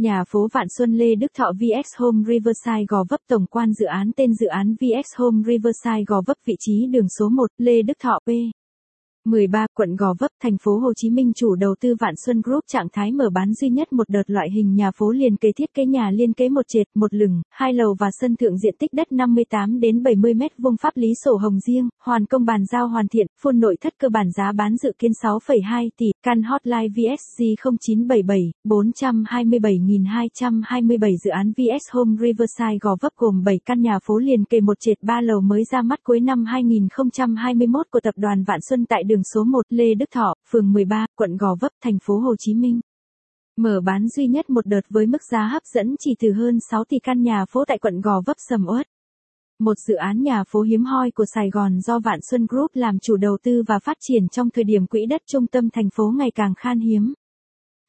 [0.00, 3.86] Nhà phố Vạn Xuân Lê Đức Thọ VX Home Riverside Gò Vấp Tổng quan dự
[3.86, 7.82] án tên dự án VX Home Riverside Gò Vấp vị trí đường số 1 Lê
[7.82, 8.28] Đức Thọ P.
[9.24, 12.64] 13, quận Gò Vấp, thành phố Hồ Chí Minh chủ đầu tư Vạn Xuân Group
[12.72, 15.74] trạng thái mở bán duy nhất một đợt loại hình nhà phố liền kề thiết
[15.74, 18.92] kế nhà liên kế một trệt, một lửng, hai lầu và sân thượng diện tích
[18.92, 22.88] đất 58 đến 70 mét vuông pháp lý sổ hồng riêng, hoàn công bàn giao
[22.88, 26.88] hoàn thiện, phun nội thất cơ bản giá bán dự kiến 6,2 tỷ, căn hotline
[26.88, 27.44] VSG
[27.80, 34.44] 0977 427.227 dự án VS Home Riverside Gò Vấp gồm 7 căn nhà phố liền
[34.44, 38.60] kề một trệt 3 lầu mới ra mắt cuối năm 2021 của tập đoàn Vạn
[38.60, 42.18] Xuân tại đường số 1 Lê Đức Thọ, phường 13, quận Gò Vấp, thành phố
[42.18, 42.80] Hồ Chí Minh.
[43.56, 46.84] Mở bán duy nhất một đợt với mức giá hấp dẫn chỉ từ hơn 6
[46.84, 48.86] tỷ căn nhà phố tại quận Gò Vấp sầm uất.
[49.58, 52.98] Một dự án nhà phố hiếm hoi của Sài Gòn do Vạn Xuân Group làm
[52.98, 56.12] chủ đầu tư và phát triển trong thời điểm quỹ đất trung tâm thành phố
[56.18, 57.14] ngày càng khan hiếm.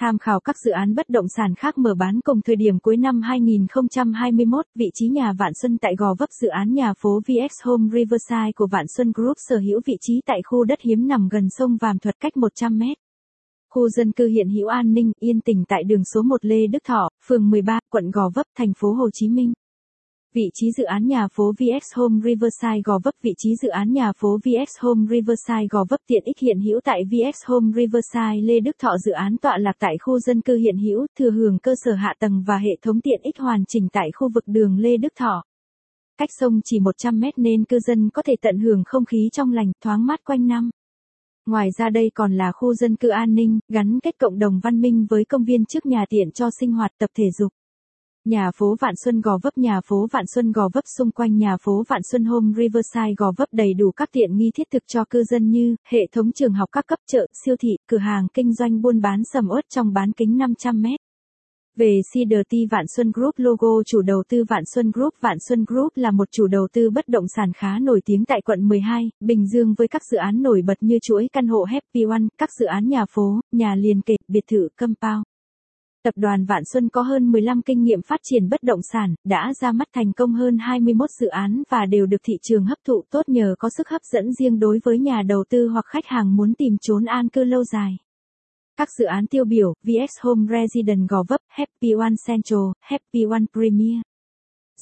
[0.00, 2.96] Tham khảo các dự án bất động sản khác mở bán cùng thời điểm cuối
[2.96, 7.64] năm 2021, vị trí nhà Vạn Xuân tại Gò Vấp dự án nhà phố VX
[7.64, 11.28] Home Riverside của Vạn Xuân Group sở hữu vị trí tại khu đất hiếm nằm
[11.28, 12.96] gần sông Vàm Thuật cách 100 mét.
[13.70, 16.84] Khu dân cư hiện hữu an ninh, yên tĩnh tại đường số 1 Lê Đức
[16.84, 19.52] Thọ, phường 13, quận Gò Vấp, thành phố Hồ Chí Minh.
[20.34, 23.92] Vị trí dự án nhà phố VX Home Riverside Gò Vấp Vị trí dự án
[23.92, 28.40] nhà phố VX Home Riverside Gò Vấp tiện ích hiện hữu tại VX Home Riverside
[28.42, 31.58] Lê Đức Thọ dự án tọa lạc tại khu dân cư hiện hữu, thừa hưởng
[31.58, 34.78] cơ sở hạ tầng và hệ thống tiện ích hoàn chỉnh tại khu vực đường
[34.78, 35.44] Lê Đức Thọ.
[36.18, 39.52] Cách sông chỉ 100 mét nên cư dân có thể tận hưởng không khí trong
[39.52, 40.70] lành, thoáng mát quanh năm.
[41.46, 44.80] Ngoài ra đây còn là khu dân cư an ninh, gắn kết cộng đồng văn
[44.80, 47.52] minh với công viên trước nhà tiện cho sinh hoạt tập thể dục.
[48.28, 51.56] Nhà phố Vạn Xuân Gò Vấp Nhà phố Vạn Xuân Gò Vấp xung quanh nhà
[51.62, 55.04] phố Vạn Xuân Home Riverside Gò Vấp đầy đủ các tiện nghi thiết thực cho
[55.10, 58.54] cư dân như hệ thống trường học các cấp chợ, siêu thị, cửa hàng kinh
[58.54, 61.00] doanh buôn bán sầm uất trong bán kính 500 mét.
[61.76, 65.92] Về CDT Vạn Xuân Group logo chủ đầu tư Vạn Xuân Group Vạn Xuân Group
[65.96, 69.46] là một chủ đầu tư bất động sản khá nổi tiếng tại quận 12, Bình
[69.46, 72.66] Dương với các dự án nổi bật như chuỗi căn hộ Happy One, các dự
[72.66, 75.24] án nhà phố, nhà liền kề, biệt thự, compound.
[76.08, 79.52] Tập đoàn Vạn Xuân có hơn 15 kinh nghiệm phát triển bất động sản, đã
[79.60, 83.04] ra mắt thành công hơn 21 dự án và đều được thị trường hấp thụ
[83.10, 86.36] tốt nhờ có sức hấp dẫn riêng đối với nhà đầu tư hoặc khách hàng
[86.36, 87.96] muốn tìm trốn an cư lâu dài.
[88.76, 93.44] Các dự án tiêu biểu, VX Home Resident Gò Vấp, Happy One Central, Happy One
[93.52, 94.00] Premier.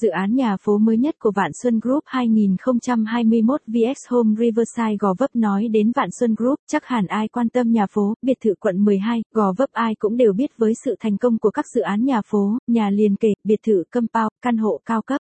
[0.01, 5.13] Dự án nhà phố mới nhất của Vạn Xuân Group 2021 VX Home Riverside Gò
[5.17, 8.53] Vấp nói đến Vạn Xuân Group, chắc hẳn ai quan tâm nhà phố, biệt thự
[8.59, 11.81] quận 12, Gò Vấp ai cũng đều biết với sự thành công của các dự
[11.81, 15.21] án nhà phố, nhà liền kề, biệt thự compound, căn hộ cao cấp.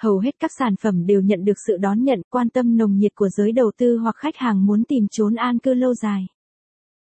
[0.00, 3.14] Hầu hết các sản phẩm đều nhận được sự đón nhận, quan tâm nồng nhiệt
[3.14, 6.26] của giới đầu tư hoặc khách hàng muốn tìm trốn an cư lâu dài.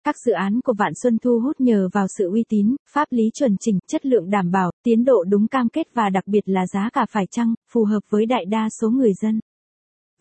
[0.06, 3.24] Các dự án của Vạn Xuân thu hút nhờ vào sự uy tín, pháp lý
[3.34, 6.68] chuẩn chỉnh, chất lượng đảm bảo, tiến độ đúng cam kết và đặc biệt là
[6.74, 9.40] giá cả phải chăng, phù hợp với đại đa số người dân.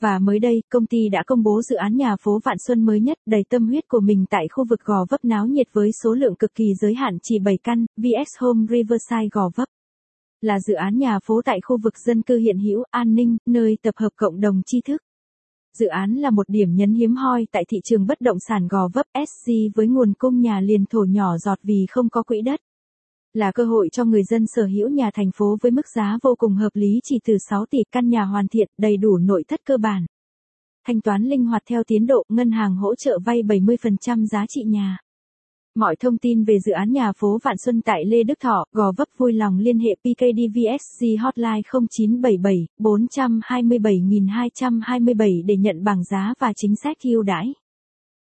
[0.00, 3.00] Và mới đây, công ty đã công bố dự án nhà phố Vạn Xuân mới
[3.00, 6.14] nhất, đầy tâm huyết của mình tại khu vực Gò Vấp náo nhiệt với số
[6.14, 9.68] lượng cực kỳ giới hạn chỉ 7 căn, VX Home Riverside Gò Vấp.
[10.40, 13.78] Là dự án nhà phố tại khu vực dân cư hiện hữu, an ninh, nơi
[13.82, 15.02] tập hợp cộng đồng tri thức.
[15.78, 18.88] Dự án là một điểm nhấn hiếm hoi tại thị trường bất động sản Gò
[18.94, 22.60] Vấp SC với nguồn cung nhà liền thổ nhỏ giọt vì không có quỹ đất.
[23.32, 26.34] Là cơ hội cho người dân sở hữu nhà thành phố với mức giá vô
[26.38, 29.60] cùng hợp lý chỉ từ 6 tỷ căn nhà hoàn thiện, đầy đủ nội thất
[29.64, 30.06] cơ bản.
[30.86, 34.62] Thanh toán linh hoạt theo tiến độ, ngân hàng hỗ trợ vay 70% giá trị
[34.64, 34.98] nhà.
[35.76, 38.92] Mọi thông tin về dự án nhà phố Vạn Xuân tại Lê Đức Thọ, Gò
[38.96, 46.76] Vấp vui lòng liên hệ PKDVSC hotline 0977 427.227 để nhận bảng giá và chính
[46.76, 47.52] sách ưu đãi.